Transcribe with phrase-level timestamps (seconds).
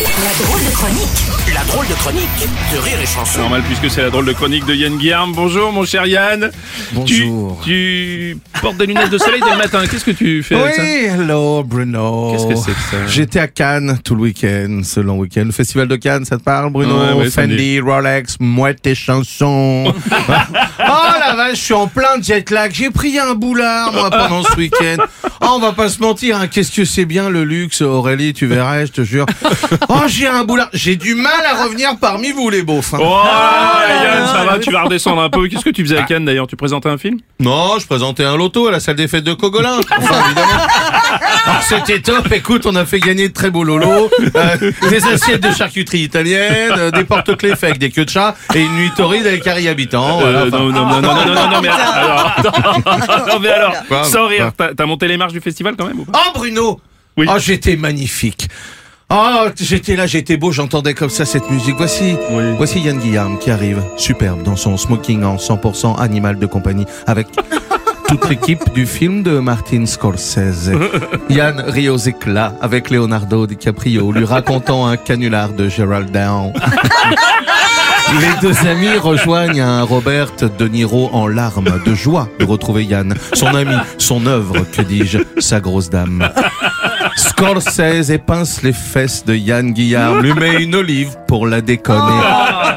[0.00, 0.06] La
[0.46, 3.40] drôle de chronique La drôle de chronique de Rire et Chanson.
[3.40, 5.34] Normal puisque c'est la drôle de chronique de Yann Guillaume.
[5.34, 6.50] Bonjour mon cher Yann.
[6.92, 7.60] Bonjour.
[7.62, 9.82] Tu, tu portes des lunettes de soleil dès le matin.
[9.86, 10.82] Qu'est-ce que tu fais avec ça?
[10.82, 12.32] Oui, hello Bruno.
[12.32, 13.06] Qu'est-ce que c'est que ça?
[13.08, 15.44] J'étais à Cannes tout le week-end, ce long week-end.
[15.44, 19.92] Le festival de Cannes, ça te parle Bruno Ouais, Fendi, Rolex, mouette et chansons.
[20.10, 22.72] oh la vache, je suis en plein jet lag.
[22.72, 24.96] J'ai pris un boulard moi pendant ce week-end.
[25.42, 26.48] Oh, on va pas se mentir, hein.
[26.48, 29.26] qu'est-ce que c'est bien le luxe Aurélie, tu verrais, je te jure.
[29.92, 30.68] Oh, j'ai un boulard.
[30.72, 32.94] J'ai du mal à revenir parmi vous, les beaufs.
[32.94, 32.98] hein.
[33.00, 33.22] Oh,
[34.04, 35.48] Yann, ça va, tu vas redescendre un peu.
[35.48, 36.46] Qu'est-ce que tu faisais à Cannes d'ailleurs?
[36.46, 37.18] Tu présentais un film?
[37.40, 39.78] Non, je présentais un loto à la salle des fêtes de Cogolin.
[39.98, 41.60] Enfin, évidemment.
[41.68, 42.30] C'était top.
[42.32, 44.56] Écoute, on a fait gagner de très beaux lolos, euh,
[44.88, 48.60] des assiettes de charcuterie italienne, euh, des porte-clés faits avec des queues de chat et
[48.60, 50.20] une nuit torride avec Harry Habitant.
[50.22, 52.36] Euh, voilà, Non, non, non, non, non, non, non, mais alors,
[53.28, 56.04] non, mais alors, sans rire, t'as t'as monté les marches du festival quand même ou
[56.04, 56.20] pas?
[56.26, 56.80] Oh Bruno
[57.16, 57.26] Oui.
[57.28, 58.48] Oh j'étais magnifique
[59.12, 61.74] Oh j'étais là, j'étais beau, j'entendais comme ça cette musique.
[61.76, 62.44] Voici, Oui.
[62.56, 67.26] voici Yann Guillaume qui arrive, superbe, dans son smoking en 100% animal de compagnie, avec
[68.08, 70.70] toute l'équipe du film de Martin Scorsese.
[71.30, 76.52] Yann rit aux éclats avec Leonardo DiCaprio, lui racontant un canular de Gerald Down.
[78.20, 83.14] Les deux amis rejoignent un Robert De Niro en larmes de joie de retrouver Yann,
[83.34, 86.28] son ami, son œuvre, que dis-je, sa grosse dame.
[87.16, 92.20] Scorsese épince les fesses de Yann Guillard, lui met une olive pour la déconner,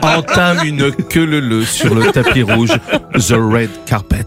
[0.02, 2.70] entame une queue leu sur le tapis rouge,
[3.16, 4.26] The Red Carpet.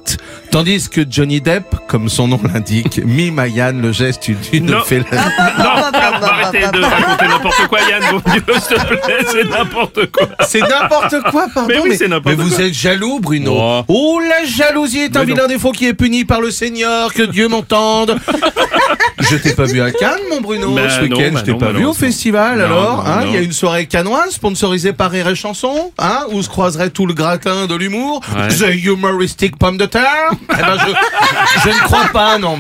[0.51, 4.81] Tandis que Johnny Depp, comme son nom l'indique, mime à Yann le geste d'une Non.
[4.83, 5.05] félin.
[5.13, 10.29] Non, arrêtez de raconter n'importe quoi Yann, bon Dieu, s'il te plaît, c'est n'importe quoi.
[10.47, 11.69] C'est n'importe quoi, pardon.
[11.69, 12.65] Mais oui, c'est n'importe mais vous quoi.
[12.65, 13.55] êtes jaloux, Bruno.
[13.55, 13.85] Oh.
[13.89, 17.13] Oh, la jalousie est un vilain défaut qui est puni par le Seigneur.
[17.13, 18.17] Que Dieu m'entende.
[19.31, 21.31] Je t'ai pas vu à Cannes, mon Bruno, Bah ce week-end.
[21.33, 23.05] bah je t'ai non, pas vu au festival, Non, alors.
[23.07, 23.23] hein.
[23.27, 26.91] Il y a une soirée canoise sponsorisée par Rire et Chanson, hein, où se croiserait
[26.91, 28.21] tout le gratin de l'humour.
[28.37, 28.49] Ouais.
[28.49, 30.31] The humoristic pomme de terre.
[30.33, 32.59] eh ben, je, je ne crois pas, non.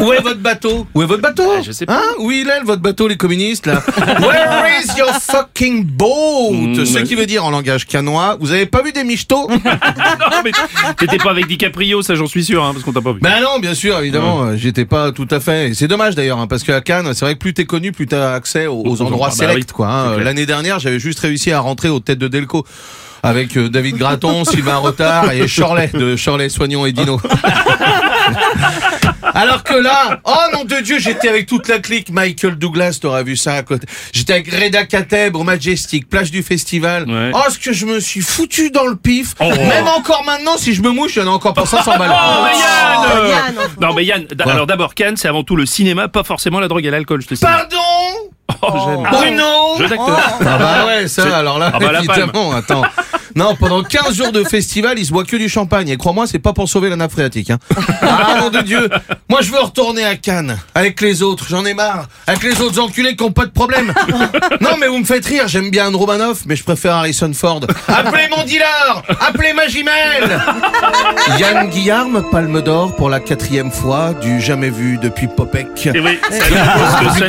[0.00, 0.86] Où est votre bateau?
[0.94, 1.50] Où est votre bateau?
[1.58, 1.96] Ah, je sais pas.
[1.96, 2.14] Hein?
[2.18, 3.82] Où il est, votre bateau, les communistes, là?
[4.20, 6.52] Where is your fucking boat?
[6.52, 9.48] Mm, Ce qui veut dire en langage canois, vous avez pas vu des michetots?
[10.32, 10.52] Non, mais
[10.98, 13.20] t'étais pas avec DiCaprio, ça j'en suis sûr, hein, parce qu'on t'a pas vu.
[13.20, 15.72] Ben non, bien sûr, évidemment, j'étais pas tout à fait.
[15.74, 18.32] C'est dommage d'ailleurs, hein, parce qu'à Cannes, c'est vrai que plus t'es connu, plus t'as
[18.32, 20.16] accès aux, endroits bah sélects, oui, hein.
[20.18, 22.64] L'année dernière, j'avais juste réussi à rentrer aux têtes de Delco.
[23.22, 27.20] Avec euh, David Gratton, Sylvain Rotard et Chorlet de Chorlet, Soignon et Dino.
[29.34, 32.10] Alors que là, oh nom de Dieu, j'étais avec toute la clique.
[32.10, 33.86] Michael Douglas, t'auras vu ça à côté.
[34.12, 37.08] J'étais avec Reda Kateb au Majestic, plage du festival.
[37.08, 37.30] Ouais.
[37.34, 39.34] Oh, ce que je me suis foutu dans le pif.
[39.40, 39.48] Oh.
[39.48, 42.12] Même encore maintenant, si je me mouche, il y en a encore pour 500 balles.
[42.12, 43.68] Oh, mais Yann Oh, euh, Yann, enfin.
[43.80, 46.68] Non mais Yann, d- alors d'abord Cannes, c'est avant tout le cinéma, pas forcément la
[46.68, 47.68] drogue et l'alcool, je te signale.
[47.68, 47.78] Pardon
[48.60, 49.02] Oh, j'aime.
[49.10, 50.20] Bruno Jeu d'acteur.
[50.40, 52.82] Ah bah ouais, ça, alors là, Ah bah, évidemment, attends.
[53.36, 55.88] Non, pendant 15 jours de festival, il se boit que du champagne.
[55.88, 57.50] Et crois-moi, c'est pas pour sauver la nappe phréatique.
[57.50, 57.58] Hein.
[58.02, 58.88] Ah, nom de Dieu
[59.28, 62.06] Moi, je veux retourner à Cannes, avec les autres, j'en ai marre.
[62.26, 63.92] Avec les autres enculés qui ont pas de problème.
[64.60, 67.60] Non, mais vous me faites rire, j'aime bien Anne Romanoff, mais je préfère Harrison Ford.
[67.88, 70.40] Appelez mon dealer Appelez ma jumelle
[71.38, 75.86] Yann Guillarme, Palme d'Or pour la quatrième fois, du jamais vu depuis Popek.
[75.86, 77.22] Et oui, c'est que-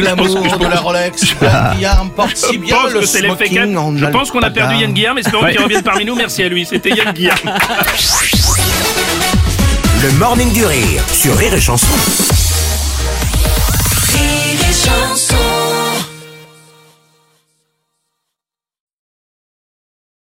[0.60, 1.36] de la Rolex.
[1.80, 5.46] Yann porte si bien le smoking en Je pense qu'on a perdu Yann Guillaume, espérons
[5.48, 6.16] qu'il revienne parmi nous.
[6.16, 7.36] Merci à lui, c'était Yann Guillaume.
[10.02, 11.88] Le morning du rire sur Rire et Chanson.
[11.88, 12.43] Rire et chanson